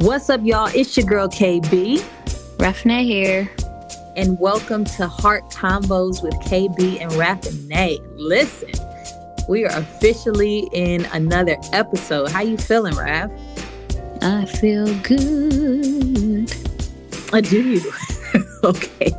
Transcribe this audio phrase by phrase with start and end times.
[0.00, 0.70] What's up, y'all?
[0.74, 1.98] It's your girl KB.
[2.56, 3.50] Raffinay here.
[4.16, 8.00] And welcome to Heart Combos with KB and Raffinay.
[8.14, 8.70] Listen,
[9.46, 12.30] we are officially in another episode.
[12.30, 13.30] How you feeling, Raf?
[14.22, 16.50] I feel good.
[17.34, 17.82] I do
[18.64, 19.12] okay.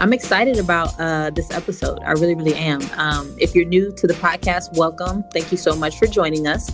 [0.00, 1.98] I'm excited about uh, this episode.
[2.02, 2.80] I really, really am.
[2.96, 5.22] Um, if you're new to the podcast, welcome.
[5.34, 6.72] Thank you so much for joining us.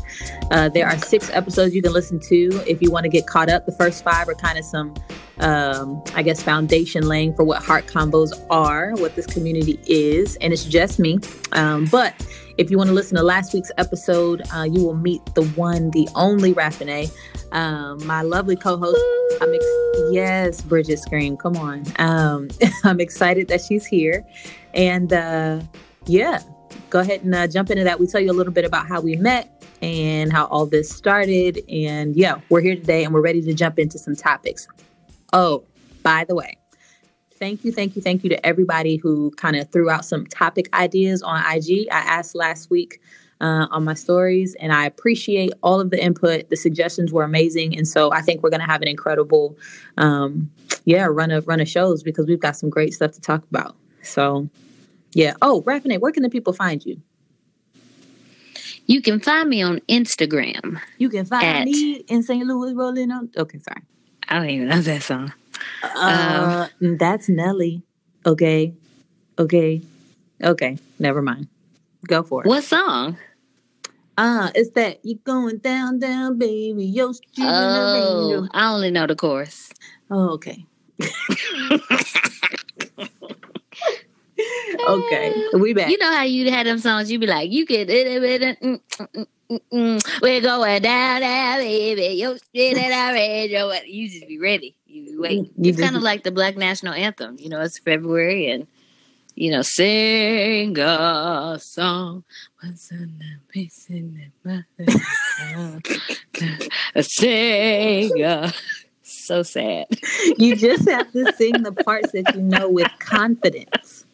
[0.53, 3.49] Uh, there are six episodes you can listen to if you want to get caught
[3.51, 3.67] up.
[3.67, 4.95] The first five are kind of some,
[5.39, 10.53] um, I guess, foundation laying for what Heart Combos are, what this community is, and
[10.53, 11.19] it's just me.
[11.51, 12.15] Um, but
[12.59, 15.91] if you want to listen to last week's episode, uh, you will meet the one,
[15.91, 17.11] the only Raffinay,
[17.57, 19.01] um, my lovely co-host.
[19.41, 21.39] I'm ex- yes, Bridget Scream.
[21.39, 21.85] Come on.
[21.99, 22.49] Um,
[22.85, 24.25] I'm excited that she's here,
[24.75, 25.63] and uh,
[26.07, 26.41] yeah,
[26.91, 27.99] go ahead and uh, jump into that.
[27.99, 31.63] We tell you a little bit about how we met and how all this started,
[31.71, 34.69] and yeah, we're here today and we're ready to jump into some topics.
[35.33, 35.65] Oh,
[36.03, 36.59] by the way,
[37.39, 40.69] thank you, thank you, thank you to everybody who kind of threw out some topic
[40.77, 41.89] ideas on IG.
[41.91, 43.01] I asked last week
[43.41, 46.49] uh, on my stories, and I appreciate all of the input.
[46.49, 49.57] The suggestions were amazing, and so I think we're going to have an incredible,
[49.97, 50.51] um,
[50.85, 53.77] yeah, run of run of shows because we've got some great stuff to talk about.
[54.03, 54.49] So,
[55.13, 55.35] yeah.
[55.43, 57.01] Oh, Raffinay, where can the people find you?
[58.87, 60.81] You can find me on Instagram.
[60.99, 62.47] You can find at, me in St.
[62.47, 63.31] Louis rolling on.
[63.37, 63.83] Okay, sorry.
[64.29, 65.33] I don't even know that song.
[65.83, 67.83] Uh, um, that's Nelly.
[68.25, 68.75] Okay.
[69.39, 69.83] Okay.
[70.43, 70.79] Okay.
[70.99, 71.49] Never mind.
[72.07, 72.49] Go for it.
[72.49, 73.17] What song?
[74.19, 76.87] Ah, uh, it's that you're going down, down, baby.
[76.87, 79.71] Yo, oh, I only know the chorus.
[80.11, 80.65] Oh, okay.
[84.89, 85.91] okay, we back.
[85.91, 87.11] You know how you had them songs?
[87.11, 89.27] You be like, you get it, mm, mm,
[89.71, 92.15] mm, we're going down, down, baby.
[92.15, 93.71] Yo, shit at our radio.
[93.85, 94.75] You just be ready.
[94.87, 95.51] You wait.
[95.59, 97.37] It's kind of like the Black National Anthem.
[97.39, 98.67] You know, it's February and
[99.37, 102.25] you know, sing a song.
[107.03, 108.53] sing a
[109.03, 109.87] so sad.
[110.39, 114.05] You just have to sing the parts that you know with confidence.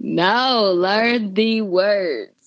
[0.00, 2.37] No, learn the words.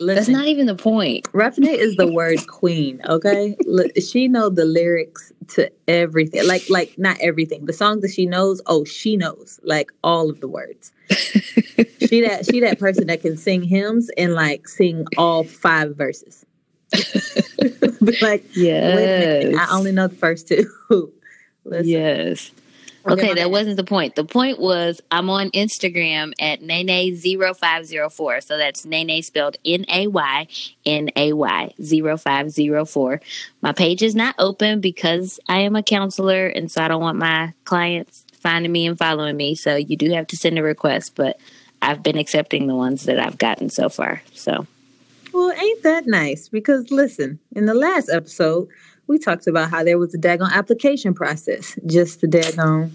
[0.00, 1.24] Listen, That's not even the point.
[1.32, 3.00] Raffinay is the word queen.
[3.08, 3.56] Okay,
[4.00, 6.46] she know the lyrics to everything.
[6.46, 7.66] Like, like not everything.
[7.66, 8.62] The songs that she knows.
[8.66, 10.92] Oh, she knows like all of the words.
[11.10, 16.46] she that she that person that can sing hymns and like sing all five verses.
[18.22, 20.70] like, yes, I only know the first two.
[21.64, 21.88] Listen.
[21.88, 22.52] Yes.
[23.10, 24.14] Okay, that wasn't the point.
[24.14, 28.44] The point was I'm on Instagram at NayNay0504.
[28.44, 30.46] So that's NayNay spelled N A Y
[30.84, 33.20] N A Y 0504.
[33.62, 37.18] My page is not open because I am a counselor and so I don't want
[37.18, 39.54] my clients finding me and following me.
[39.54, 41.38] So you do have to send a request, but
[41.82, 44.22] I've been accepting the ones that I've gotten so far.
[44.34, 44.66] So
[45.32, 46.48] Well, ain't that nice?
[46.48, 48.68] Because listen, in the last episode
[49.08, 51.76] we talked about how there was a daggone application process.
[51.86, 52.90] Just the daggone.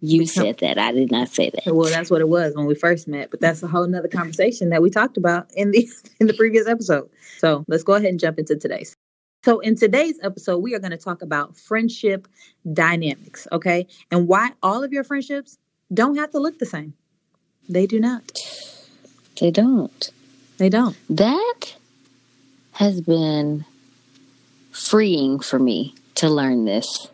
[0.00, 0.76] You said that.
[0.76, 1.74] I did not say that.
[1.74, 3.30] Well, that's what it was when we first met.
[3.30, 5.88] But that's a whole nother conversation that we talked about in the
[6.20, 7.08] in the previous episode.
[7.38, 8.94] So let's go ahead and jump into today's.
[9.44, 12.28] So in today's episode, we are going to talk about friendship
[12.70, 13.86] dynamics, okay?
[14.10, 15.58] And why all of your friendships
[15.92, 16.94] don't have to look the same.
[17.68, 18.38] They do not.
[19.40, 20.10] They don't.
[20.58, 20.96] They don't.
[21.10, 21.74] That
[22.72, 23.64] has been
[24.74, 27.08] freeing for me to learn this,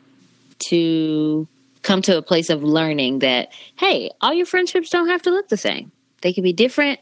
[0.58, 1.46] to
[1.82, 5.48] come to a place of learning that, hey, all your friendships don't have to look
[5.48, 5.92] the same.
[6.22, 7.00] They can be different,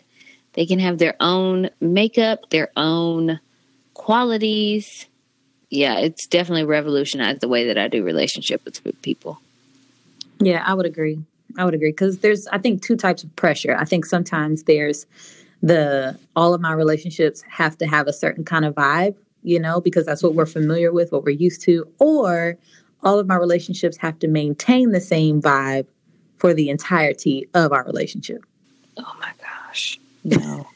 [0.55, 3.41] they can have their own makeup, their own
[3.95, 5.07] qualities.
[5.71, 9.41] Yeah, it's definitely revolutionized the way that I do relationship with people.
[10.41, 11.21] Yeah, I would agree.
[11.57, 13.77] I would agree because there's, I think, two types of pressure.
[13.79, 15.07] I think sometimes there's
[15.63, 19.81] the all of my relationships have to have a certain kind of vibe you know,
[19.81, 22.57] because that's what we're familiar with, what we're used to, or
[23.03, 25.87] all of my relationships have to maintain the same vibe
[26.37, 28.45] for the entirety of our relationship.
[28.97, 30.01] Oh my gosh.
[30.25, 30.67] No.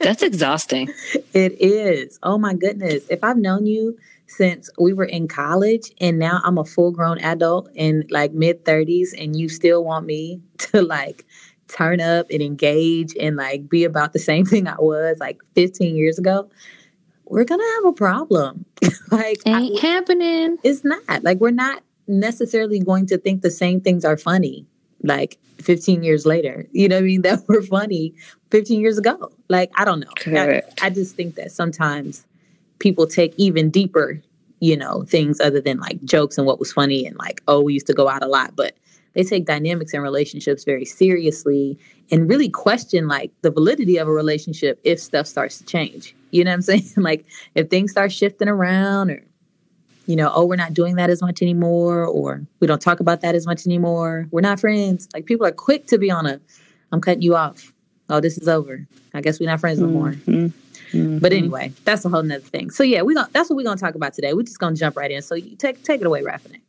[0.00, 0.88] That's exhausting.
[1.34, 2.18] It is.
[2.22, 3.04] Oh my goodness.
[3.08, 3.96] If I've known you
[4.26, 8.64] since we were in college and now I'm a full grown adult in like mid
[8.64, 11.24] 30s and you still want me to like
[11.68, 15.96] turn up and engage and like be about the same thing I was like 15
[15.96, 16.50] years ago,
[17.32, 18.66] we're gonna have a problem.
[19.10, 20.58] like ain't I, happening.
[20.62, 24.66] It's not like we're not necessarily going to think the same things are funny
[25.02, 26.66] like 15 years later.
[26.72, 27.22] You know what I mean?
[27.22, 28.14] That were funny
[28.50, 29.32] 15 years ago.
[29.48, 30.38] Like I don't know.
[30.38, 32.26] I, I just think that sometimes
[32.80, 34.20] people take even deeper
[34.60, 37.72] you know, things other than like jokes and what was funny and like, oh, we
[37.74, 38.54] used to go out a lot.
[38.54, 38.76] But
[39.14, 41.78] they take dynamics and relationships very seriously
[42.10, 46.14] and really question like the validity of a relationship if stuff starts to change.
[46.30, 46.92] You know what I'm saying?
[46.96, 47.24] like
[47.54, 49.22] if things start shifting around or
[50.06, 53.20] you know, oh, we're not doing that as much anymore, or we don't talk about
[53.20, 54.26] that as much anymore.
[54.30, 55.08] We're not friends.
[55.14, 56.40] Like people are quick to be on a,
[56.90, 57.72] I'm cutting you off.
[58.08, 58.86] Oh, this is over.
[59.14, 60.10] I guess we're not friends no more.
[60.12, 60.46] Mm-hmm.
[60.96, 61.18] Mm-hmm.
[61.18, 62.70] But anyway, that's a whole nother thing.
[62.70, 64.34] So yeah, we going that's what we're gonna talk about today.
[64.34, 65.22] We're just gonna jump right in.
[65.22, 66.60] So you take take it away, Raffin.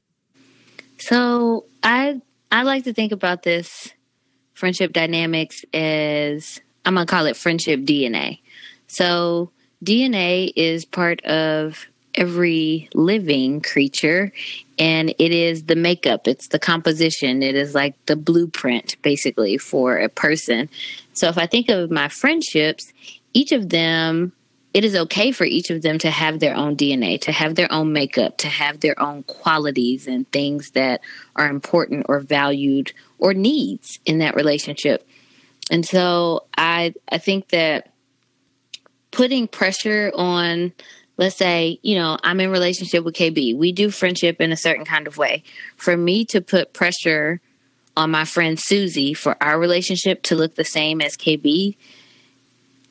[1.00, 2.22] So I
[2.54, 3.92] I like to think about this
[4.54, 8.42] friendship dynamics as I'm gonna call it friendship DNA.
[8.86, 9.50] So
[9.84, 14.32] DNA is part of every living creature
[14.78, 19.98] and it is the makeup it's the composition it is like the blueprint basically for
[19.98, 20.70] a person
[21.14, 22.94] so if i think of my friendships
[23.34, 24.32] each of them
[24.74, 27.72] it is okay for each of them to have their own DNA, to have their
[27.72, 31.02] own makeup, to have their own qualities and things that
[31.36, 35.08] are important or valued or needs in that relationship.
[35.70, 37.92] And so I I think that
[39.12, 40.74] putting pressure on
[41.18, 43.56] let's say, you know, I'm in relationship with KB.
[43.56, 45.44] We do friendship in a certain kind of way.
[45.78, 47.40] For me to put pressure
[47.96, 51.76] on my friend Susie for our relationship to look the same as KB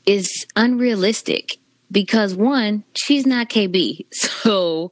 [0.06, 1.58] is unrealistic
[1.92, 4.06] because one, she's not KB.
[4.42, 4.90] So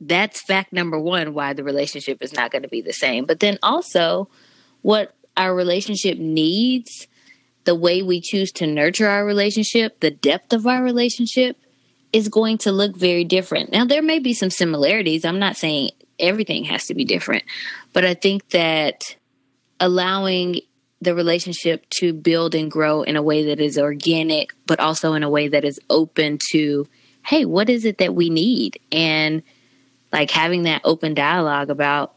[0.00, 3.24] that's fact number one why the relationship is not going to be the same.
[3.24, 4.28] But then also,
[4.82, 7.08] what our relationship needs,
[7.64, 11.56] the way we choose to nurture our relationship, the depth of our relationship
[12.12, 13.72] is going to look very different.
[13.72, 15.24] Now, there may be some similarities.
[15.24, 17.44] I'm not saying everything has to be different,
[17.94, 19.16] but I think that
[19.80, 20.60] allowing
[21.00, 25.22] the relationship to build and grow in a way that is organic, but also in
[25.22, 26.86] a way that is open to,
[27.24, 28.78] hey, what is it that we need?
[28.90, 29.42] And
[30.12, 32.14] like having that open dialogue about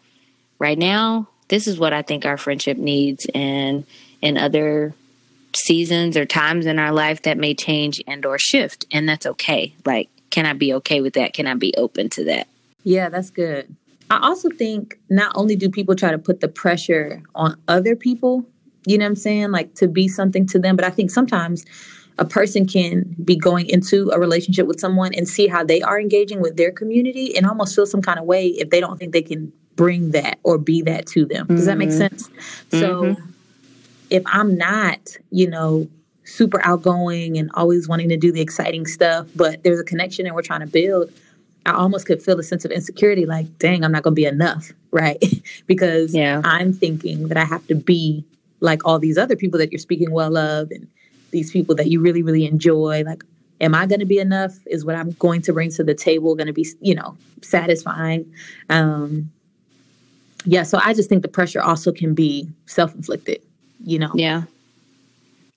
[0.59, 3.25] right now, this is what I think our friendship needs.
[3.33, 3.85] And
[4.21, 4.93] in other
[5.55, 8.85] seasons or times in our life that may change and or shift.
[8.91, 9.75] And that's okay.
[9.85, 11.33] Like, can I be okay with that?
[11.33, 12.47] Can I be open to that?
[12.83, 13.75] Yeah, that's good.
[14.09, 18.45] I also think not only do people try to put the pressure on other people
[18.87, 19.51] you know what I'm saying?
[19.51, 20.75] Like to be something to them.
[20.75, 21.65] But I think sometimes
[22.17, 25.99] a person can be going into a relationship with someone and see how they are
[25.99, 29.13] engaging with their community and almost feel some kind of way if they don't think
[29.13, 31.47] they can bring that or be that to them.
[31.47, 31.65] Does mm-hmm.
[31.67, 31.97] that make mm-hmm.
[31.97, 32.27] sense?
[32.27, 32.79] Mm-hmm.
[32.79, 33.15] So
[34.09, 34.99] if I'm not,
[35.31, 35.87] you know,
[36.23, 40.33] super outgoing and always wanting to do the exciting stuff, but there's a connection and
[40.33, 41.11] we're trying to build,
[41.65, 44.25] I almost could feel a sense of insecurity like, dang, I'm not going to be
[44.25, 45.21] enough, right?
[45.67, 46.41] because yeah.
[46.43, 48.25] I'm thinking that I have to be
[48.59, 50.87] like all these other people that you're speaking well of and
[51.31, 53.23] these people that you really really enjoy like
[53.61, 56.35] am i going to be enough is what i'm going to bring to the table
[56.35, 58.31] going to be you know satisfying
[58.69, 59.29] um
[60.45, 63.41] yeah so i just think the pressure also can be self-inflicted
[63.83, 64.43] you know yeah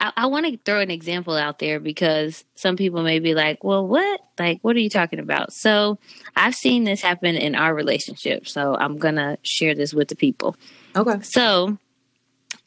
[0.00, 3.62] I, I want to throw an example out there because some people may be like,
[3.62, 4.20] well, what?
[4.38, 5.53] Like, what are you talking about?
[5.53, 5.99] So
[6.35, 8.49] I've seen this happen in our relationship.
[8.49, 10.56] So I'm going to share this with the people.
[10.96, 11.20] Okay.
[11.23, 11.76] So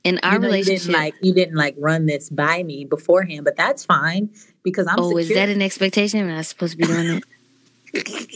[0.03, 2.85] in our you know, relationship, you didn't like you didn't like run this by me
[2.85, 4.29] beforehand, but that's fine
[4.63, 4.99] because I'm.
[4.99, 5.19] Oh, secure.
[5.19, 6.19] is that an expectation?
[6.19, 7.23] Am I supposed to be doing it?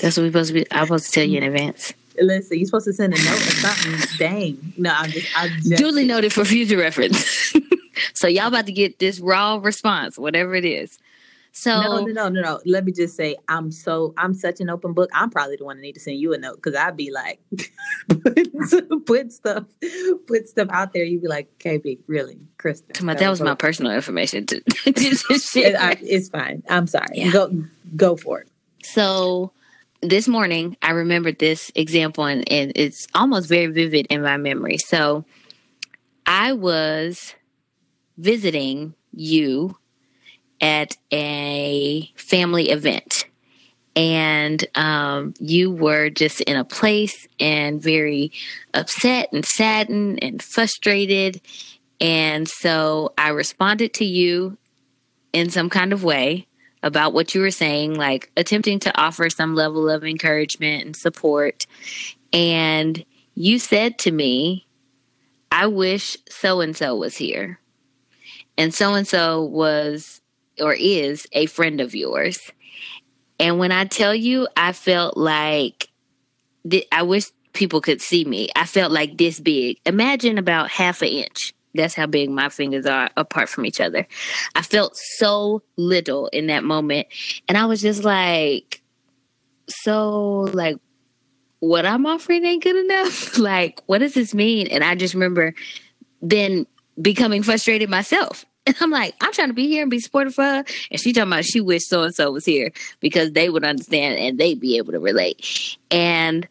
[0.01, 0.65] that's what we're supposed to be.
[0.71, 1.93] I'm supposed to tell you in advance.
[2.19, 4.17] Listen, you're supposed to send a note or something.
[4.17, 7.53] Dang, no, I'm just, I'm just duly noted for future reference.
[8.13, 10.97] so y'all about to get this raw response, whatever it is.
[11.59, 12.59] So no, no, no, no, no.
[12.67, 15.09] Let me just say, I'm so I'm such an open book.
[15.11, 17.41] I'm probably the one that need to send you a note because I'd be like,
[19.07, 19.63] put stuff,
[20.27, 21.03] put stuff out there.
[21.03, 23.07] You'd be like, KB, really, Kristen.
[23.07, 24.45] that, that was my personal information.
[24.45, 26.61] To, it, I, it's fine.
[26.69, 27.07] I'm sorry.
[27.13, 27.31] Yeah.
[27.31, 27.63] Go,
[27.95, 28.49] go for it.
[28.83, 29.51] So
[30.03, 34.77] this morning, I remembered this example, and, and it's almost very vivid in my memory.
[34.77, 35.25] So
[36.27, 37.33] I was
[38.15, 39.75] visiting you
[40.61, 43.25] at a family event
[43.97, 48.31] and um, you were just in a place and very
[48.75, 51.41] upset and saddened and frustrated.
[51.99, 54.55] And so I responded to you
[55.33, 56.45] in some kind of way
[56.83, 61.65] about what you were saying, like attempting to offer some level of encouragement and support.
[62.31, 64.67] And you said to me,
[65.51, 67.59] I wish so and so was here.
[68.59, 70.16] And so and so was
[70.59, 72.51] or is a friend of yours.
[73.39, 75.89] And when I tell you, I felt like
[76.69, 78.49] th- I wish people could see me.
[78.55, 79.79] I felt like this big.
[79.85, 81.53] Imagine about half an inch.
[81.73, 84.07] That's how big my fingers are apart from each other.
[84.55, 87.07] I felt so little in that moment.
[87.47, 88.81] And I was just like,
[89.69, 90.77] so like
[91.59, 93.37] what I'm offering ain't good enough.
[93.39, 94.67] like, what does this mean?
[94.67, 95.53] And I just remember
[96.21, 96.65] then
[97.01, 98.45] becoming frustrated myself.
[98.67, 100.65] And I'm like, I'm trying to be here and be supportive for her.
[100.91, 104.19] And she talking about she wished so and so was here because they would understand
[104.19, 105.77] and they'd be able to relate.
[105.89, 106.47] And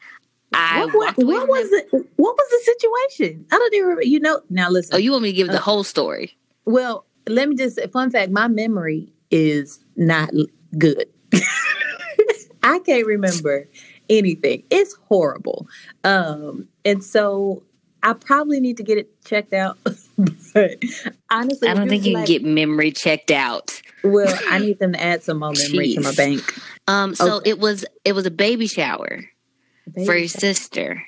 [0.55, 1.89] I what, what, what was it?
[1.93, 3.47] What was the situation?
[3.53, 4.05] I don't even remember.
[4.05, 4.95] You know, now listen.
[4.95, 6.37] Oh, you want me to give uh, the whole story?
[6.65, 8.33] Well, let me just fun fact.
[8.33, 10.31] My memory is not
[10.79, 11.07] good.
[12.63, 13.69] I can't remember
[14.09, 14.63] anything.
[14.71, 15.69] It's horrible.
[16.05, 17.63] Um, and so
[18.07, 19.79] I probably need to get it checked out.
[20.55, 20.77] but
[21.29, 23.83] honestly, I don't think you like, can get memory checked out.
[24.05, 25.95] Well, I need them to add some more memory Jeez.
[25.97, 26.55] to my bank.
[26.87, 27.51] Um, so okay.
[27.51, 29.25] it was it was a baby shower
[29.93, 30.41] baby for your shower.
[30.41, 31.03] sister.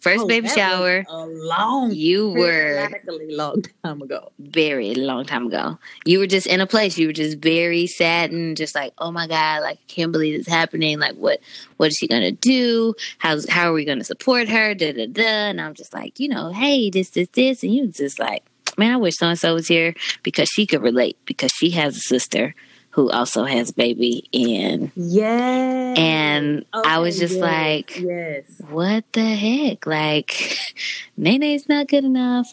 [0.00, 1.04] First oh, baby shower.
[1.08, 4.30] a long, you were a long time ago.
[4.38, 5.78] Very long time ago.
[6.04, 6.98] You were just in a place.
[6.98, 10.46] You were just very saddened, just like, oh my god, like I can't believe this
[10.46, 10.98] happening.
[10.98, 11.40] Like, what,
[11.76, 12.94] what is she gonna do?
[13.18, 14.74] How's how are we gonna support her?
[14.74, 15.22] Da da da.
[15.22, 18.44] And I'm just like, you know, hey, this, this, this, and you just like,
[18.78, 21.96] man, I wish so and so was here because she could relate because she has
[21.96, 22.54] a sister
[22.96, 24.90] who also has baby in.
[24.96, 28.44] yeah and okay, i was just yes, like yes.
[28.70, 29.86] what the heck?
[29.86, 30.28] Like
[31.18, 32.52] NayNay's not good enough.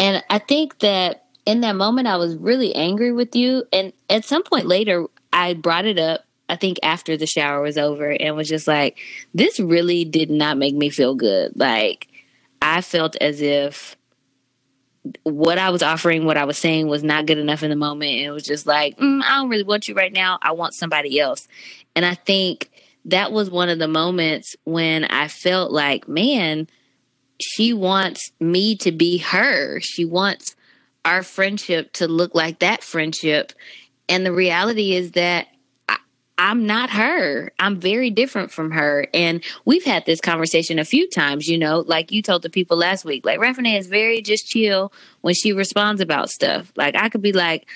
[0.00, 3.62] And i think that in that moment i was really angry with you.
[3.72, 7.78] And at some point later i brought it up I think after the shower was
[7.78, 8.98] over and was just like,
[9.32, 11.58] this really did not make me feel good.
[11.58, 12.08] Like,
[12.60, 13.96] I felt as if
[15.22, 18.12] what I was offering, what I was saying was not good enough in the moment.
[18.12, 20.38] And it was just like, mm, I don't really want you right now.
[20.40, 21.46] I want somebody else.
[21.94, 22.70] And I think
[23.04, 26.68] that was one of the moments when I felt like, man,
[27.40, 29.80] she wants me to be her.
[29.80, 30.56] She wants
[31.04, 33.52] our friendship to look like that friendship.
[34.08, 35.48] And the reality is that
[36.36, 37.52] I'm not her.
[37.58, 39.06] I'm very different from her.
[39.14, 42.76] And we've had this conversation a few times, you know, like you told the people
[42.76, 43.24] last week.
[43.24, 46.72] Like Raffinay is very just chill when she responds about stuff.
[46.76, 47.68] Like I could be like,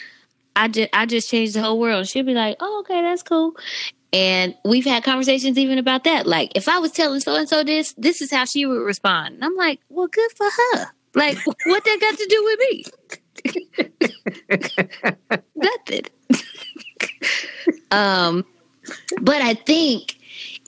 [0.56, 2.08] I just I just changed the whole world.
[2.08, 3.54] She'll be like, Oh, okay, that's cool.
[4.12, 6.26] And we've had conversations even about that.
[6.26, 9.34] Like, if I was telling so and so this, this is how she would respond.
[9.34, 10.86] And I'm like, well, good for her.
[11.14, 11.36] Like,
[11.66, 12.84] what that got to do with me?
[15.56, 16.04] Nothing.
[17.90, 18.44] um,
[19.20, 20.18] but I think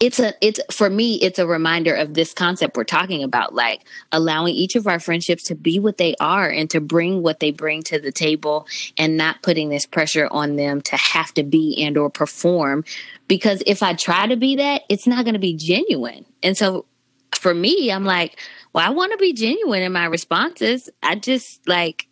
[0.00, 3.82] it's a it's for me it's a reminder of this concept we're talking about like
[4.12, 7.50] allowing each of our friendships to be what they are and to bring what they
[7.50, 11.82] bring to the table and not putting this pressure on them to have to be
[11.82, 12.82] and or perform.
[13.28, 16.24] Because if i try to be that it's not going to be genuine.
[16.42, 16.86] And so
[17.36, 18.40] for me i'm like
[18.72, 20.88] well i want to be genuine in my responses.
[21.02, 22.08] I just like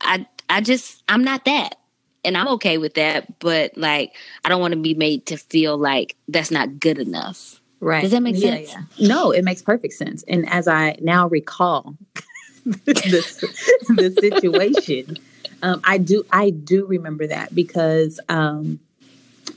[0.00, 1.76] i i just i'm not that
[2.24, 4.14] and I'm okay with that, but like
[4.44, 7.60] I don't want to be made to feel like that's not good enough.
[7.80, 8.02] Right.
[8.02, 8.74] Does that make yeah, sense?
[8.96, 9.08] Yeah.
[9.08, 10.22] No, it makes perfect sense.
[10.28, 11.96] And as I now recall
[12.64, 13.50] the,
[13.88, 15.18] the situation,
[15.62, 18.78] um, I do I do remember that because um,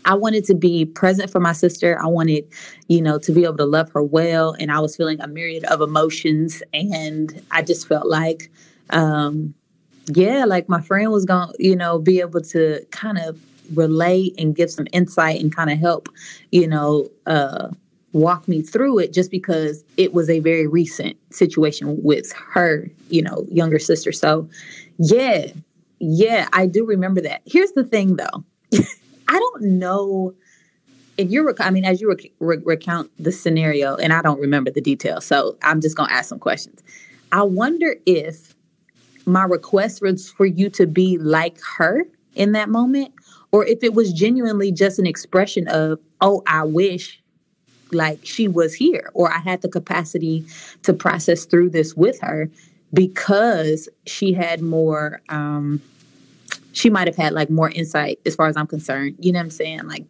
[0.05, 1.99] I wanted to be present for my sister.
[2.01, 2.45] I wanted,
[2.87, 5.63] you know, to be able to love her well, and I was feeling a myriad
[5.65, 8.51] of emotions, and I just felt like
[8.91, 9.53] um,
[10.07, 13.39] yeah, like my friend was going to, you know, be able to kind of
[13.73, 16.09] relate and give some insight and kind of help,
[16.51, 17.69] you know, uh,
[18.13, 23.21] walk me through it just because it was a very recent situation with her, you
[23.21, 24.11] know, younger sister.
[24.11, 24.47] So,
[24.97, 25.47] yeah,
[25.99, 27.41] yeah, I do remember that.
[27.45, 28.45] Here's the thing though
[29.27, 30.33] I don't know
[31.17, 34.69] if you're, I mean, as you rec- re- recount the scenario, and I don't remember
[34.69, 36.83] the details, so I'm just going to ask some questions.
[37.31, 38.54] I wonder if
[39.25, 42.05] my request was for you to be like her
[42.35, 43.13] in that moment,
[43.51, 47.21] or if it was genuinely just an expression of, oh, I wish
[47.91, 50.45] like she was here, or I had the capacity
[50.83, 52.49] to process through this with her
[52.93, 55.81] because she had more, um,
[56.73, 59.15] she might have had like more insight as far as I'm concerned.
[59.19, 59.87] You know what I'm saying?
[59.87, 60.05] Like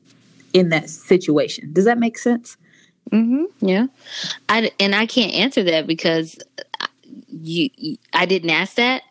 [0.54, 1.72] in that situation.
[1.74, 2.58] Does that make sense?
[3.12, 3.44] Mm-hmm.
[3.66, 3.88] Yeah.
[4.50, 6.38] I, and I can't answer that because
[7.28, 9.04] you, I didn't ask that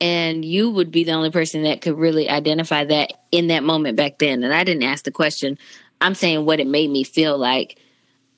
[0.00, 3.96] and you would be the only person that could really identify that in that moment
[3.96, 5.58] back then and I didn't ask the question.
[6.00, 7.78] I'm saying what it made me feel like.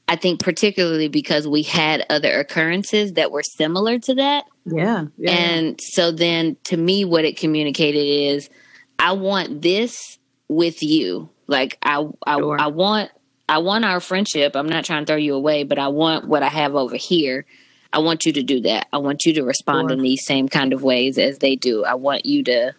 [0.08, 4.44] I think particularly because we had other occurrences that were similar to that.
[4.64, 5.06] Yeah.
[5.16, 5.30] yeah.
[5.30, 8.50] And so then to me what it communicated is
[8.98, 11.28] I want this with you.
[11.46, 12.60] Like I I, sure.
[12.60, 13.10] I want
[13.48, 14.56] I want our friendship.
[14.56, 17.46] I'm not trying to throw you away, but I want what I have over here
[17.92, 18.86] I want you to do that.
[18.92, 19.96] I want you to respond sure.
[19.96, 21.84] in these same kind of ways as they do.
[21.84, 22.74] I want you to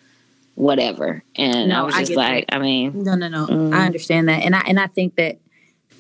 [0.56, 1.24] whatever.
[1.36, 2.56] And no, I was just I like, that.
[2.56, 3.48] I mean, no, no, no.
[3.48, 3.74] Mm.
[3.74, 5.38] I understand that, and I and I think that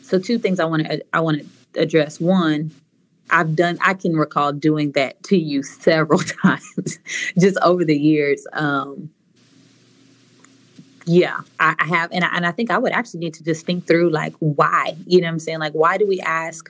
[0.01, 2.19] so two things I want to I want to address.
[2.19, 2.71] One,
[3.29, 6.99] I've done I can recall doing that to you several times
[7.37, 8.45] just over the years.
[8.53, 9.09] Um,
[11.05, 13.65] yeah, I, I have, and I, and I think I would actually need to just
[13.65, 14.95] think through like why.
[15.05, 15.59] You know what I'm saying?
[15.59, 16.69] Like why do we ask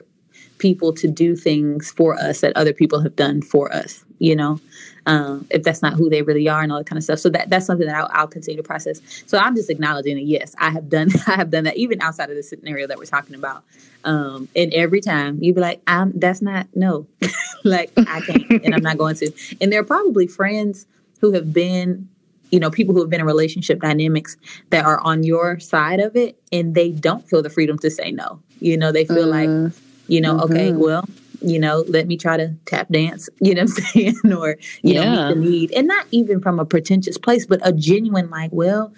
[0.62, 4.04] people to do things for us that other people have done for us?
[4.18, 4.60] You know,
[5.06, 7.18] um, if that's not who they really are and all that kind of stuff.
[7.18, 9.00] So that that's something that I'll, I'll, continue to process.
[9.26, 12.30] So I'm just acknowledging that yes, I have done I have done that even outside
[12.30, 13.64] of the scenario that we're talking about.
[14.04, 17.06] Um, and every time you'd be like, I'm that's not no,
[17.64, 19.30] like I can't, and I'm not going to.
[19.60, 20.86] And there are probably friends
[21.20, 22.08] who have been
[22.52, 24.36] you know people who have been in relationship dynamics
[24.70, 28.12] that are on your side of it and they don't feel the freedom to say
[28.12, 29.91] no you know they feel like mm-hmm.
[30.08, 30.52] You know mm-hmm.
[30.52, 31.04] okay well
[31.44, 34.32] you know, let me try to tap dance, you know what I'm saying?
[34.32, 35.04] or, you yeah.
[35.04, 35.72] know, meet the need.
[35.72, 38.92] And not even from a pretentious place, but a genuine like, well,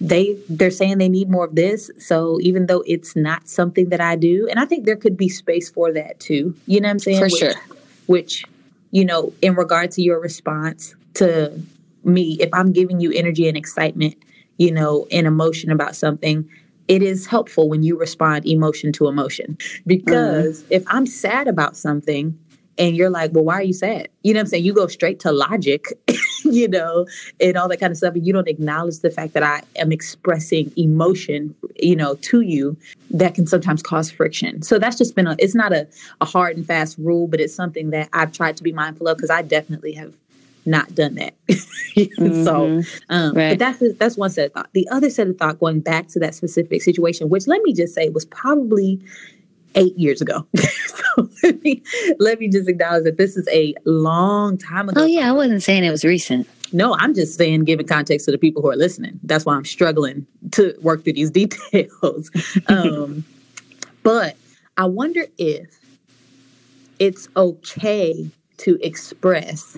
[0.00, 1.88] they they're saying they need more of this.
[1.98, 5.28] So even though it's not something that I do, and I think there could be
[5.28, 6.56] space for that too.
[6.66, 7.18] You know what I'm saying?
[7.18, 7.54] For which, sure.
[8.06, 8.44] Which,
[8.90, 11.56] you know, in regard to your response to
[12.02, 14.16] me, if I'm giving you energy and excitement,
[14.56, 16.48] you know, and emotion about something,
[16.92, 19.56] it is helpful when you respond emotion to emotion
[19.86, 20.66] because mm.
[20.68, 22.38] if I'm sad about something
[22.76, 24.08] and you're like, well, why are you sad?
[24.22, 24.64] You know what I'm saying?
[24.64, 25.86] You go straight to logic,
[26.44, 27.06] you know,
[27.40, 28.14] and all that kind of stuff.
[28.14, 32.76] And you don't acknowledge the fact that I am expressing emotion, you know, to you
[33.10, 34.60] that can sometimes cause friction.
[34.60, 35.88] So that's just been a, it's not a,
[36.20, 39.16] a hard and fast rule, but it's something that I've tried to be mindful of
[39.16, 40.14] because I definitely have
[40.64, 41.34] not done that.
[41.48, 42.44] mm-hmm.
[42.44, 43.50] So, um, right.
[43.50, 44.70] but that's that's one set of thought.
[44.72, 47.94] The other set of thought, going back to that specific situation, which let me just
[47.94, 49.00] say was probably
[49.74, 50.46] eight years ago.
[50.56, 51.82] so let me
[52.18, 55.02] let me just acknowledge that this is a long time ago.
[55.02, 56.48] Oh yeah, I wasn't saying it was recent.
[56.74, 59.20] No, I'm just saying, giving context to the people who are listening.
[59.24, 62.30] That's why I'm struggling to work through these details.
[62.68, 63.24] um,
[64.02, 64.36] but
[64.76, 65.68] I wonder if
[66.98, 69.76] it's okay to express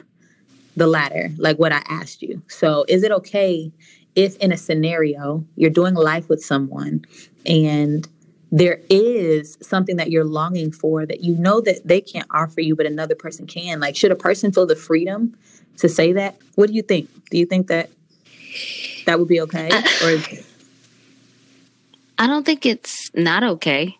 [0.77, 2.43] the latter, like what I asked you.
[2.49, 3.73] So, is it okay
[4.15, 7.05] if in a scenario you're doing life with someone
[7.47, 8.07] and
[8.53, 12.77] there is something that you're longing for that you know that they can't offer you,
[12.77, 13.81] but another person can?
[13.81, 15.37] Like, should a person feel the freedom
[15.79, 16.37] to say that?
[16.55, 17.11] What do you think?
[17.31, 17.91] Do you think that
[19.07, 19.71] that would be okay?
[19.71, 20.19] Uh, or
[22.19, 23.99] I don't think it's not okay.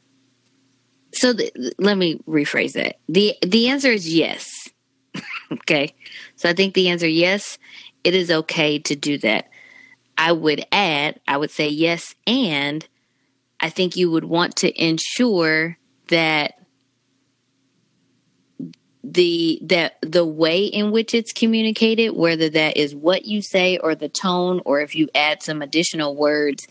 [1.15, 2.99] So the, let me rephrase that.
[3.09, 4.69] the The answer is yes.
[5.53, 5.95] okay,
[6.37, 7.59] so I think the answer yes,
[8.03, 9.49] it is okay to do that.
[10.17, 12.87] I would add, I would say yes, and
[13.61, 16.55] I think you would want to ensure that
[19.03, 23.95] the that the way in which it's communicated, whether that is what you say or
[23.95, 26.67] the tone, or if you add some additional words,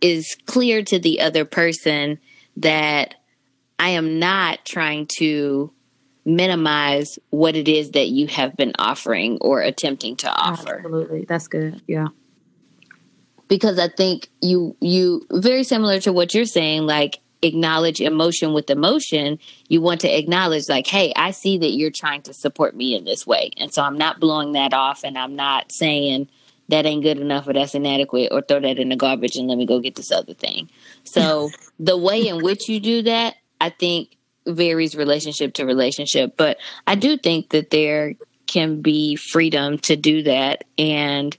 [0.00, 2.18] is clear to the other person
[2.56, 3.14] that
[3.78, 5.72] I am not trying to
[6.26, 10.78] minimize what it is that you have been offering or attempting to offer.
[10.78, 11.24] Absolutely.
[11.24, 11.80] That's good.
[11.86, 12.08] Yeah.
[13.48, 18.68] Because I think you you very similar to what you're saying like acknowledge emotion with
[18.70, 22.96] emotion, you want to acknowledge like, "Hey, I see that you're trying to support me
[22.96, 26.28] in this way." And so I'm not blowing that off and I'm not saying
[26.68, 29.58] that ain't good enough or that's inadequate or throw that in the garbage and let
[29.58, 30.68] me go get this other thing.
[31.04, 36.58] So the way in which you do that, I think varies relationship to relationship, but
[36.86, 38.14] I do think that there
[38.46, 40.64] can be freedom to do that.
[40.78, 41.36] And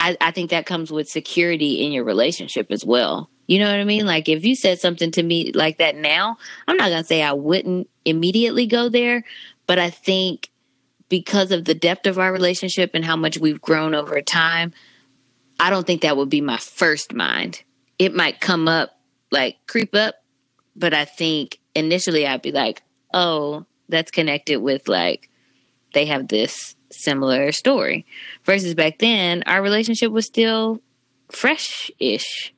[0.00, 3.30] I, I think that comes with security in your relationship as well.
[3.46, 4.06] You know what I mean?
[4.06, 7.22] Like if you said something to me like that now, I'm not going to say
[7.22, 9.24] I wouldn't immediately go there,
[9.66, 10.50] but I think
[11.08, 14.72] because of the depth of our relationship and how much we've grown over time,
[15.60, 17.62] I don't think that would be my first mind.
[17.98, 18.98] It might come up,
[19.30, 20.16] like creep up,
[20.76, 25.30] but I think initially I'd be like, oh, that's connected with like
[25.94, 28.06] they have this similar story.
[28.44, 30.80] Versus back then, our relationship was still
[31.30, 32.54] fresh ish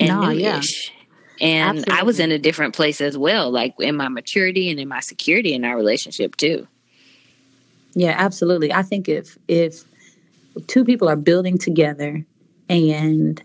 [0.00, 0.30] and nah.
[0.30, 0.60] Yeah.
[1.40, 1.94] And Absolutely.
[1.94, 4.98] I was in a different place as well, like in my maturity and in my
[4.98, 6.66] security in our relationship too.
[7.94, 8.72] Yeah, absolutely.
[8.72, 9.84] I think if if
[10.66, 12.24] two people are building together
[12.68, 13.40] and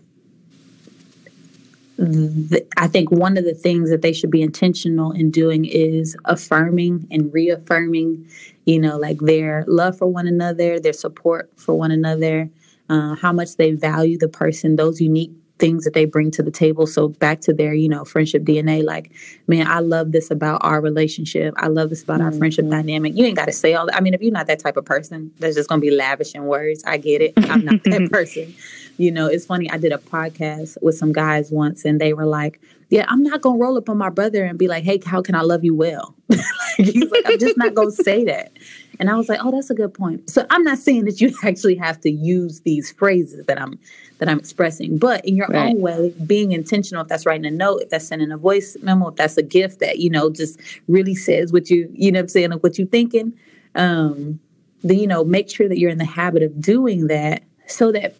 [1.98, 7.06] I think one of the things that they should be intentional in doing is affirming
[7.10, 8.26] and reaffirming,
[8.64, 12.50] you know, like their love for one another, their support for one another,
[12.88, 16.50] uh, how much they value the person, those unique things that they bring to the
[16.50, 16.86] table.
[16.86, 19.12] So back to their, you know, friendship DNA, like,
[19.46, 21.54] man, I love this about our relationship.
[21.56, 22.24] I love this about mm-hmm.
[22.24, 23.16] our friendship dynamic.
[23.16, 23.96] You ain't got to say all that.
[23.96, 26.34] I mean, if you're not that type of person, that's just going to be lavish
[26.34, 26.82] in words.
[26.84, 27.34] I get it.
[27.36, 28.54] I'm not that person.
[28.96, 29.70] You know, it's funny.
[29.70, 33.40] I did a podcast with some guys once, and they were like, yeah, I'm not
[33.40, 35.74] gonna roll up on my brother and be like, hey, how can I love you
[35.74, 36.14] well?
[36.28, 36.40] like,
[36.76, 38.52] he's like, I'm just not gonna say that.
[39.00, 40.30] And I was like, oh, that's a good point.
[40.30, 43.78] So I'm not saying that you actually have to use these phrases that I'm
[44.18, 45.70] that I'm expressing, but in your right.
[45.70, 47.02] own way, being intentional.
[47.02, 49.80] If that's writing a note, if that's sending a voice memo, if that's a gift
[49.80, 52.86] that you know just really says what you you know I'm saying like what you're
[52.86, 53.32] thinking,
[53.74, 54.38] um,
[54.82, 58.14] then you know make sure that you're in the habit of doing that so that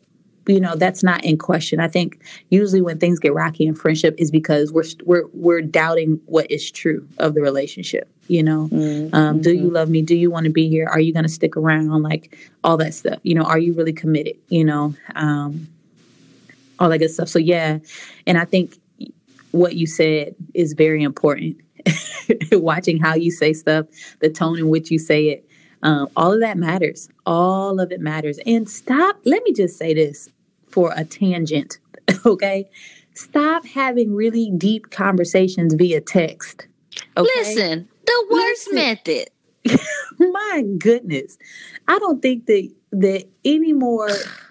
[0.47, 1.81] you know that's not in question.
[1.81, 6.21] I think usually when things get rocky in friendship is because we're we're we're doubting
[6.27, 8.69] what is true of the relationship you know?
[8.73, 9.15] Mm-hmm.
[9.15, 10.03] um, do you love me?
[10.03, 10.89] Do you want to be here?
[10.89, 12.03] Are you going to stick around?
[12.03, 13.19] Like all that stuff.
[13.23, 14.37] You know are you really committed?
[14.49, 15.69] You know um,
[16.79, 17.29] all that good stuff.
[17.29, 17.79] So yeah.
[18.27, 18.79] And i think
[19.51, 21.57] what you said is very important.
[22.53, 23.87] Watching how you say stuff
[24.21, 25.49] the tone in which you say it
[25.85, 27.11] um, all of that matters.
[27.27, 28.41] All of it matters.
[28.47, 30.31] And stop, let me just say this
[30.75, 31.79] for a tangent,
[32.27, 32.69] okay?
[33.15, 36.67] Stop having really deep conversations via text.
[37.17, 37.29] Okay?
[37.37, 38.75] Listen, the worst Listen.
[38.75, 39.29] method.
[40.19, 41.39] My goodness.
[41.87, 44.09] I don't think that that any more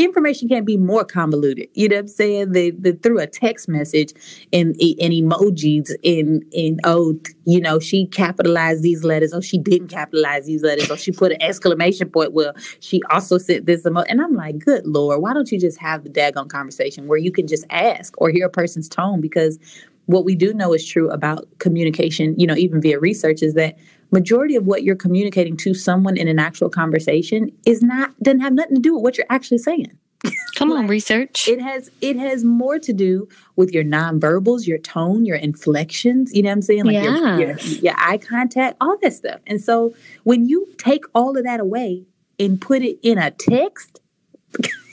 [0.00, 1.68] information can't be more convoluted.
[1.74, 2.52] You know what I'm saying?
[2.52, 4.12] They, they through a text message
[4.52, 9.32] and emojis and and oh, you know, she capitalized these letters.
[9.32, 10.90] Oh, she didn't capitalize these letters.
[10.90, 12.32] Oh, she put an exclamation point.
[12.32, 14.04] Well, she also said this emo-.
[14.08, 17.32] and I'm like, good lord, why don't you just have the daggone conversation where you
[17.32, 19.20] can just ask or hear a person's tone?
[19.20, 19.58] Because
[20.06, 23.76] what we do know is true about communication, you know, even via research, is that
[24.10, 28.52] majority of what you're communicating to someone in an actual conversation is not doesn't have
[28.52, 29.96] nothing to do with what you're actually saying.
[30.56, 31.48] Come on, research.
[31.48, 36.32] It has it has more to do with your nonverbals, your tone, your inflections.
[36.34, 36.84] You know what I'm saying?
[36.84, 37.04] Like yes.
[37.04, 39.40] your, your, your eye contact, all that stuff.
[39.46, 42.04] And so when you take all of that away
[42.38, 43.99] and put it in a text,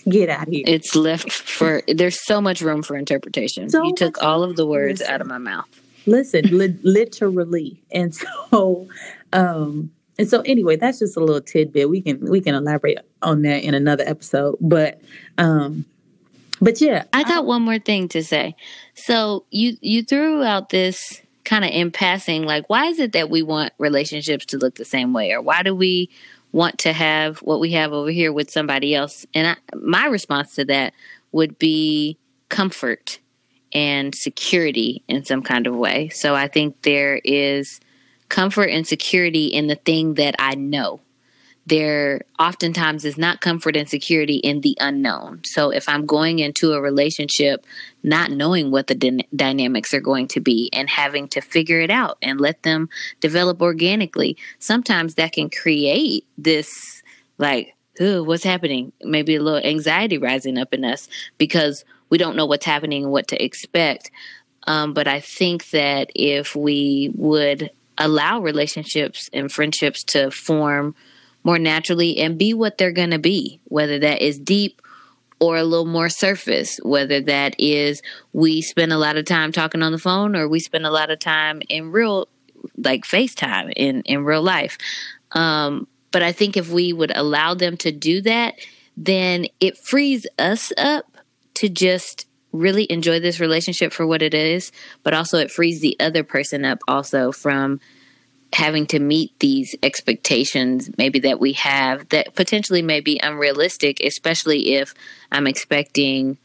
[0.09, 0.63] get out here.
[0.65, 3.69] It's left for there's so much room for interpretation.
[3.69, 5.67] So you took all of the words out of my mouth.
[6.05, 7.81] Listen li- literally.
[7.91, 8.15] And
[8.49, 8.87] so
[9.33, 11.89] um and so anyway that's just a little tidbit.
[11.89, 14.57] We can we can elaborate on that in another episode.
[14.61, 15.01] But
[15.37, 15.85] um
[16.59, 18.55] but yeah i got I, one more thing to say.
[18.95, 23.29] So you you threw out this kind of in passing like why is it that
[23.29, 25.31] we want relationships to look the same way?
[25.31, 26.09] Or why do we
[26.51, 30.55] want to have what we have over here with somebody else and I, my response
[30.55, 30.93] to that
[31.31, 32.17] would be
[32.49, 33.19] comfort
[33.73, 36.09] and security in some kind of way.
[36.09, 37.79] So I think there is
[38.29, 41.01] comfort and security in the thing that I know.
[41.67, 45.41] There oftentimes is not comfort and security in the unknown.
[45.43, 47.65] So if I'm going into a relationship
[48.03, 51.89] not knowing what the d- dynamics are going to be and having to figure it
[51.89, 52.87] out and let them
[53.19, 57.03] develop organically, sometimes that can create this
[57.37, 58.93] like, Ooh, what's happening?
[59.03, 63.11] Maybe a little anxiety rising up in us because we don't know what's happening and
[63.11, 64.11] what to expect.
[64.67, 70.95] Um, but I think that if we would allow relationships and friendships to form
[71.47, 74.81] more naturally and be what they're going to be, whether that is deep
[75.39, 78.01] or a little more surface, whether that is
[78.33, 81.09] we spend a lot of time talking on the phone or we spend a lot
[81.09, 82.27] of time in real,
[82.77, 84.77] like FaceTime in, in real life.
[85.31, 88.55] Um, but I think if we would allow them to do that,
[88.97, 91.05] then it frees us up
[91.53, 95.95] to just really enjoy this relationship for what it is, but also it frees the
[96.01, 97.79] other person up also from
[98.53, 104.75] having to meet these expectations maybe that we have that potentially may be unrealistic, especially
[104.75, 104.93] if
[105.31, 106.37] I'm expecting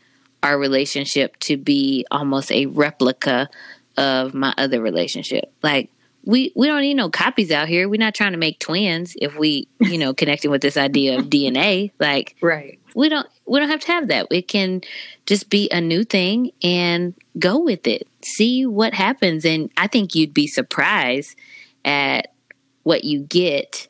[0.43, 3.49] our relationship to be almost a replica
[3.97, 5.53] of my other relationship.
[5.63, 5.91] Like
[6.25, 7.89] we we don't need no copies out here.
[7.89, 11.27] We're not trying to make twins if we, you know, connecting with this idea of
[11.27, 11.93] DNA.
[11.99, 14.27] Like right we don't we don't have to have that.
[14.31, 14.83] It can
[15.27, 18.07] just be a new thing and go with it.
[18.23, 21.37] See what happens and I think you'd be surprised
[21.85, 22.33] at
[22.83, 23.89] what you get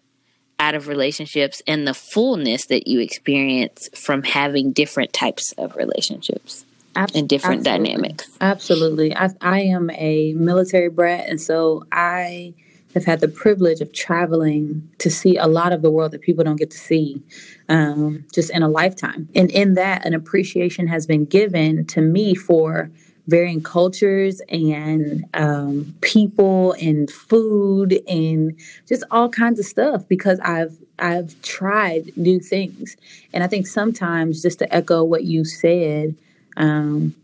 [0.58, 6.64] out of relationships and the fullness that you experience from having different types of relationships
[6.94, 7.88] and different absolutely.
[7.88, 8.30] dynamics.
[8.40, 9.16] Absolutely.
[9.16, 12.54] I, I am a military brat and so I
[12.94, 16.44] have had the privilege of traveling to see a lot of the world that people
[16.44, 17.22] don't get to see
[17.68, 19.28] um, just in a lifetime.
[19.34, 22.90] And in that, an appreciation has been given to me for
[23.26, 28.58] varying cultures and um, people and food and
[28.88, 32.96] just all kinds of stuff because I've I've tried new things.
[33.32, 36.16] And I think sometimes just to echo what you said,
[36.56, 37.14] um,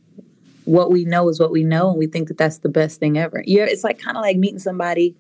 [0.65, 3.19] what we know is what we know, and we think that that's the best thing
[3.19, 3.43] ever.
[3.47, 5.17] Yeah, it's like kind of like meeting somebody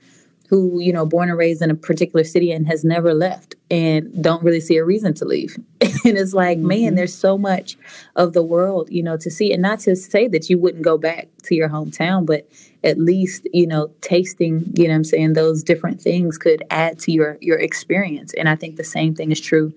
[0.49, 4.23] who you know born and raised in a particular city and has never left and
[4.23, 5.59] don't really see a reason to leave
[6.09, 6.69] and it's like, mm-hmm.
[6.69, 7.77] man, there's so much
[8.17, 9.53] of the world, you know, to see.
[9.53, 12.49] And not to say that you wouldn't go back to your hometown, but
[12.85, 17.13] at least, you know, tasting, you know I'm saying, those different things could add to
[17.13, 18.35] your your experience.
[18.35, 19.73] And I think the same thing is true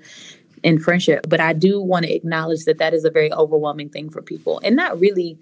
[0.63, 1.28] in friendship.
[1.28, 4.62] But I do want to acknowledge that that is a very overwhelming thing for people.
[4.63, 5.38] And not really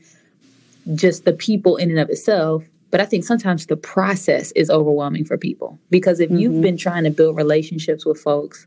[0.96, 5.26] just the people in and of itself, but I think sometimes the process is overwhelming
[5.26, 6.40] for people because if mm-hmm.
[6.40, 8.66] you've been trying to build relationships with folks,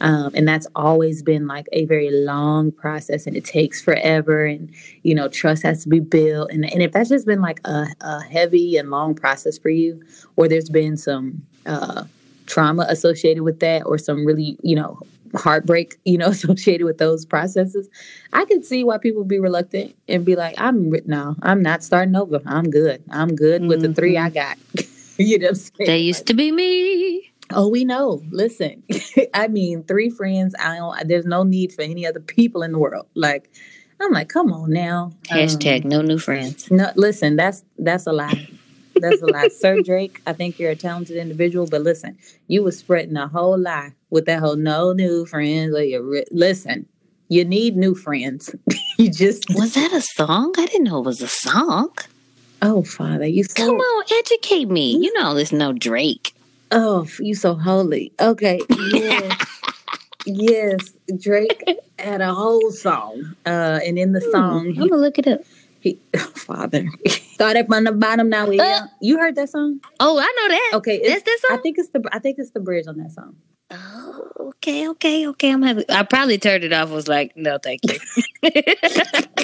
[0.00, 4.72] um, and that's always been like a very long process and it takes forever and
[5.02, 7.86] you know trust has to be built and, and if that's just been like a,
[8.00, 10.02] a heavy and long process for you
[10.36, 12.04] or there's been some uh,
[12.46, 14.98] trauma associated with that or some really you know
[15.34, 17.88] heartbreak, you know, associated with those processes,
[18.32, 22.16] I can see why people be reluctant and be like, I'm no, I'm not starting
[22.16, 22.40] over.
[22.46, 23.02] I'm good.
[23.10, 23.68] I'm good mm-hmm.
[23.68, 24.34] with the three I mm-hmm.
[24.34, 24.86] got.
[25.18, 27.29] you know They used to be me.
[27.52, 28.22] Oh, we know.
[28.30, 28.82] Listen,
[29.34, 30.54] I mean, three friends.
[30.58, 31.08] I don't.
[31.08, 33.06] There's no need for any other people in the world.
[33.14, 33.50] Like,
[34.00, 35.12] I'm like, come on now.
[35.24, 36.70] Hashtag um, no new friends.
[36.70, 38.48] No, listen, that's that's a lie.
[38.96, 39.48] That's a lie.
[39.52, 42.16] Sir Drake, I think you're a talented individual, but listen,
[42.48, 46.24] you was spreading a whole lie with that whole no new friends or you re-
[46.30, 46.86] listen.
[47.28, 48.54] You need new friends.
[48.98, 50.54] you just was that a song?
[50.58, 51.90] I didn't know it was a song.
[52.62, 54.96] Oh, Father, you so, come on, educate me.
[54.96, 56.34] You know, there's no Drake.
[56.72, 58.12] Oh, you so holy.
[58.20, 59.46] Okay, yes,
[60.24, 60.92] yes.
[61.18, 61.64] Drake
[61.98, 65.40] had a whole song, uh, and in the hmm, song, I'm gonna look it up.
[65.80, 66.86] He, Father,
[67.32, 68.28] started from the bottom.
[68.28, 69.80] Now we, uh, you heard that song?
[69.98, 70.70] Oh, I know that.
[70.74, 71.58] Okay, that's this song.
[71.58, 73.36] I think it's the, I think it's the bridge on that song.
[73.70, 75.50] Oh, okay, okay, okay.
[75.52, 75.84] I'm having.
[75.88, 76.90] I probably turned it off.
[76.90, 77.98] Was like, no, thank you.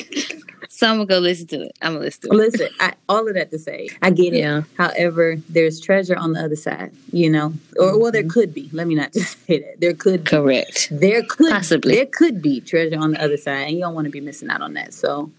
[0.76, 1.78] so I'm gonna go listen to it.
[1.80, 2.38] I'm gonna listen to it.
[2.38, 4.40] Listen, I, all of that to say, I get it.
[4.40, 4.64] Yeah.
[4.76, 6.92] However, there's treasure on the other side.
[7.12, 8.28] You know, or well, there mm-hmm.
[8.28, 8.68] could be.
[8.74, 9.80] Let me not just say that.
[9.80, 10.30] There could be.
[10.30, 10.88] correct.
[10.90, 14.04] There could possibly there could be treasure on the other side, and you don't want
[14.04, 14.92] to be missing out on that.
[14.92, 15.30] So.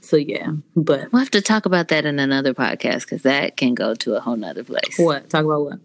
[0.00, 3.74] So yeah, but we'll have to talk about that in another podcast because that can
[3.74, 4.98] go to a whole nother place.
[4.98, 5.30] What?
[5.30, 5.78] Talk about what?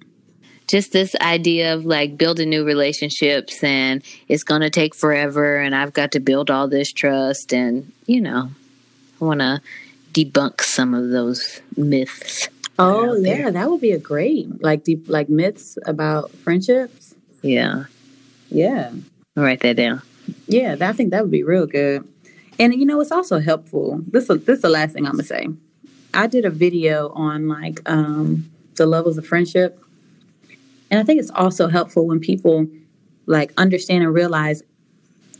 [0.67, 5.73] just this idea of like building new relationships and it's going to take forever and
[5.73, 8.51] I've got to build all this trust and you know
[9.19, 9.61] want to
[10.13, 12.49] debunk some of those myths.
[12.77, 17.15] Oh yeah, that would be a great like deep like myths about friendships.
[17.41, 17.85] Yeah.
[18.49, 18.91] Yeah.
[19.35, 20.01] I'll write that down.
[20.47, 22.07] Yeah, I think that would be real good.
[22.57, 24.01] And you know, it's also helpful.
[24.07, 25.47] This this is the last thing I'm gonna say.
[26.13, 29.79] I did a video on like um, the levels of friendship,
[30.89, 32.67] and I think it's also helpful when people
[33.25, 34.63] like understand and realize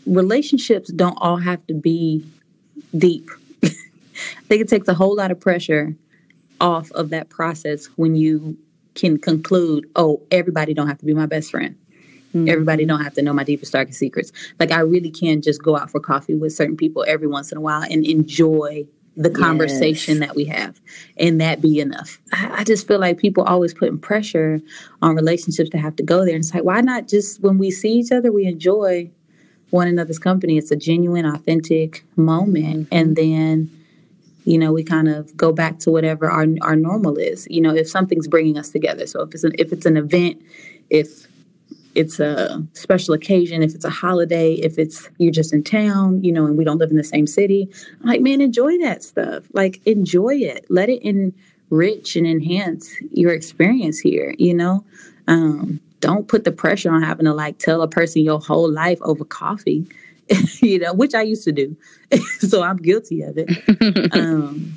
[0.05, 2.25] relationships don't all have to be
[2.97, 3.29] deep.
[4.37, 5.95] I think it takes a whole lot of pressure
[6.59, 8.57] off of that process when you
[8.95, 11.75] can conclude, oh, everybody don't have to be my best friend.
[12.29, 12.49] Mm-hmm.
[12.49, 14.31] Everybody don't have to know my deepest, darkest secrets.
[14.59, 17.57] Like I really can just go out for coffee with certain people every once in
[17.57, 20.27] a while and enjoy the conversation yes.
[20.27, 20.79] that we have
[21.17, 22.21] and that be enough.
[22.31, 24.61] I, I, just feel like people always putting pressure
[25.01, 26.35] on relationships to have to go there.
[26.35, 29.09] And it's like, why not just when we see each other, we enjoy
[29.71, 30.57] one another's company.
[30.57, 32.87] It's a genuine, authentic moment.
[32.91, 33.69] And then,
[34.49, 37.47] you know, we kind of go back to whatever our, our normal is.
[37.51, 39.05] You know, if something's bringing us together.
[39.05, 40.41] So if it's an, if it's an event,
[40.89, 41.27] if
[41.93, 46.31] it's a special occasion, if it's a holiday, if it's you're just in town, you
[46.31, 47.69] know, and we don't live in the same city,
[48.01, 49.43] I'm like, man, enjoy that stuff.
[49.53, 50.65] Like, enjoy it.
[50.69, 54.83] Let it enrich and enhance your experience here, you know?
[55.27, 58.97] Um, don't put the pressure on having to like tell a person your whole life
[59.03, 59.85] over coffee,
[60.61, 61.75] you know, which I used to do.
[62.39, 64.13] so I'm guilty of it.
[64.13, 64.73] um,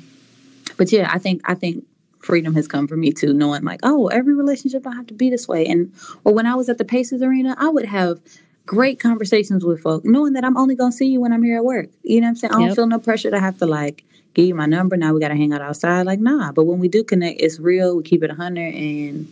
[0.77, 1.85] but yeah, I think I think
[2.19, 5.29] freedom has come for me too, knowing like, oh, every relationship don't have to be
[5.29, 5.65] this way.
[5.65, 8.19] And or when I was at the Pacers arena, I would have
[8.65, 11.65] great conversations with folk, knowing that I'm only gonna see you when I'm here at
[11.65, 11.89] work.
[12.03, 12.53] You know what I'm saying?
[12.53, 14.97] I don't feel no pressure to have to like give you my number.
[14.97, 16.05] Now we gotta hang out outside.
[16.05, 16.51] Like, nah.
[16.51, 17.97] But when we do connect, it's real.
[17.97, 19.31] We keep it a hundred and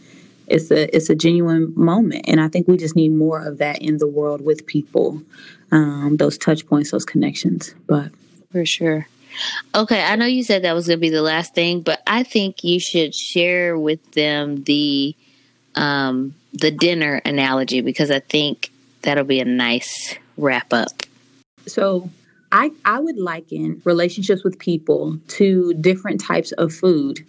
[0.52, 2.26] it's a it's a genuine moment.
[2.28, 5.22] And I think we just need more of that in the world with people.
[5.72, 7.74] Um, those touch points, those connections.
[7.88, 8.12] But
[8.52, 9.08] for sure.
[9.74, 12.24] Okay, I know you said that was going to be the last thing, but I
[12.24, 15.16] think you should share with them the
[15.76, 18.72] um, the dinner analogy because I think
[19.04, 21.04] that'll be a nice wrap up.
[21.66, 22.10] So,
[22.52, 27.26] I I would liken relationships with people to different types of food.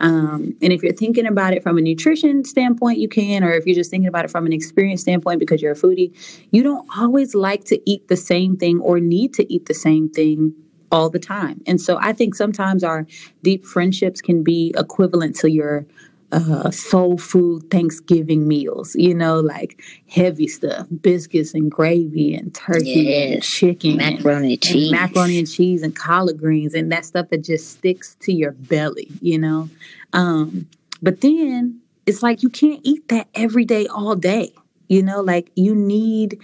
[0.00, 3.66] Um, and if you're thinking about it from a nutrition standpoint, you can, or if
[3.66, 6.14] you're just thinking about it from an experience standpoint because you're a foodie,
[6.50, 10.08] you don't always like to eat the same thing or need to eat the same
[10.08, 10.54] thing
[10.92, 11.60] all the time.
[11.66, 13.06] And so I think sometimes our
[13.42, 15.86] deep friendships can be equivalent to your
[16.32, 22.84] uh, soul food Thanksgiving meals, you know, like heavy stuff, biscuits and gravy and turkey
[22.84, 23.34] yes.
[23.34, 27.28] and chicken, macaroni and, cheese, and macaroni and cheese and collard greens and that stuff
[27.30, 29.68] that just sticks to your belly, you know.
[30.12, 30.68] Um,
[31.00, 34.52] but then it's like you can't eat that every day, all day.
[34.88, 36.40] You know, like you need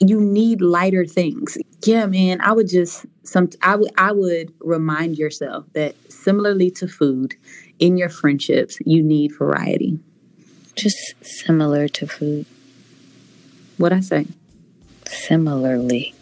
[0.00, 1.58] you need lighter things.
[1.84, 2.40] Yeah, man.
[2.40, 7.34] I would just some I would I would remind yourself that similarly to food,
[7.80, 9.98] in your friendships, you need variety.
[10.76, 12.46] Just similar to food.
[13.78, 14.26] What I say?
[15.06, 16.14] Similarly.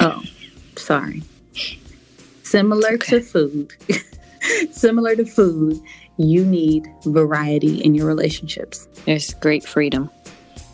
[0.00, 0.22] Oh,
[0.76, 1.22] sorry.
[2.42, 3.18] Similar okay.
[3.18, 3.72] to food.
[4.72, 5.80] similar to food,
[6.16, 8.88] you need variety in your relationships.
[9.04, 10.10] There's great freedom.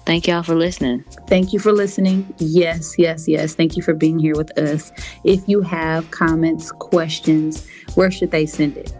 [0.05, 1.05] Thank y'all for listening.
[1.29, 2.33] Thank you for listening.
[2.39, 3.55] Yes, yes, yes.
[3.55, 4.91] Thank you for being here with us.
[5.25, 8.93] If you have comments, questions, where should they send it?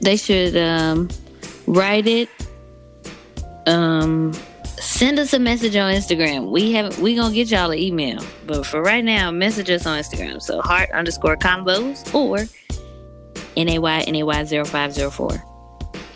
[0.00, 1.08] They should um,
[1.66, 2.28] write it.
[3.66, 4.32] Um,
[4.78, 6.50] send us a message on Instagram.
[6.50, 9.98] We have we gonna get y'all an email, but for right now, message us on
[9.98, 10.40] Instagram.
[10.40, 12.48] So heart underscore combos or
[13.56, 15.42] NayNay zero five zero four.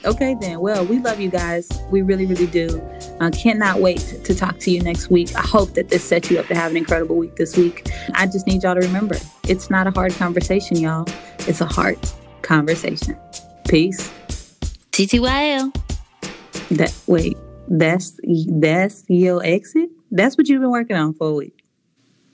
[0.04, 0.60] Okay, then.
[0.60, 1.68] Well, we love you guys.
[1.90, 2.80] We really, really do.
[3.20, 5.34] Uh, cannot wait to talk to you next week.
[5.36, 7.90] I hope that this sets you up to have an incredible week this week.
[8.14, 9.16] I just need y'all to remember
[9.46, 11.06] it's not a hard conversation, y'all.
[11.40, 13.18] It's a heart conversation.
[13.68, 14.10] Peace.
[14.92, 15.74] TTYL.
[16.72, 17.36] That wait,
[17.68, 19.90] that's that's your exit?
[20.10, 21.64] That's what you've been working on for a week.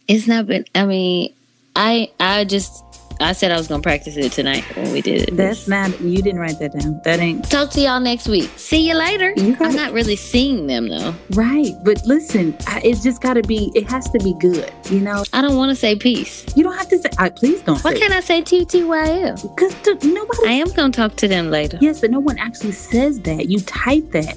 [0.09, 1.35] It's not been I mean,
[1.75, 2.83] I I just
[3.21, 5.37] I said I was gonna practice it tonight when we did it.
[5.37, 7.01] That's not you didn't write that down.
[7.05, 7.49] That ain't.
[7.51, 8.51] Talk to y'all next week.
[8.57, 9.33] See you later.
[9.37, 11.15] You I'm not really seeing them though.
[11.31, 13.73] Right, but listen, it's just got to be.
[13.75, 14.71] It has to be good.
[14.91, 15.25] You know.
[15.33, 16.45] I don't want to say peace.
[16.57, 17.09] You don't have to say.
[17.19, 17.83] I, please don't.
[17.83, 19.43] Why can't I say TTYL?
[19.57, 20.49] Because nobody.
[20.49, 21.79] I am gonna talk to them later.
[21.81, 23.49] Yes, but no one actually says that.
[23.49, 24.37] You type that.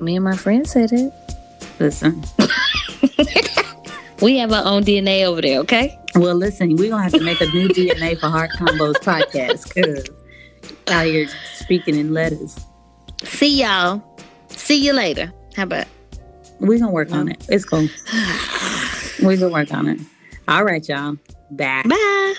[0.00, 1.12] Me and my friend said it.
[1.78, 2.22] Listen.
[4.20, 5.58] we have our own DNA over there.
[5.60, 5.96] Okay.
[6.14, 10.08] Well, listen, we're gonna have to make a new DNA for Heart Combos podcast because
[10.88, 12.58] out here speaking in letters.
[13.22, 14.02] See y'all.
[14.48, 15.32] See you later.
[15.56, 15.86] How about?
[16.58, 17.46] We're gonna work on it.
[17.48, 17.88] It's cool.
[19.22, 20.00] We're gonna work on it.
[20.48, 21.16] All right, y'all.
[21.50, 21.82] Bye.
[21.86, 22.34] Bye.